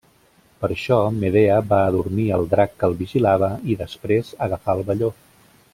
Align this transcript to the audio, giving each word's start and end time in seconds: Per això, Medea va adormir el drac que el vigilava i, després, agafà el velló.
Per 0.61 0.69
això, 0.75 0.95
Medea 1.23 1.59
va 1.73 1.81
adormir 1.91 2.25
el 2.39 2.47
drac 2.55 2.75
que 2.79 2.89
el 2.93 2.97
vigilava 3.05 3.53
i, 3.75 3.79
després, 3.83 4.33
agafà 4.49 4.79
el 4.79 4.87
velló. 4.91 5.15